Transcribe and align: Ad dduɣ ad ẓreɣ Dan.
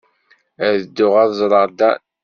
Ad 0.65 0.75
dduɣ 0.81 1.13
ad 1.23 1.31
ẓreɣ 1.39 1.65
Dan. 1.79 2.01